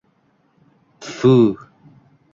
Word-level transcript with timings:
—T-fu-u-u! 0.99 1.51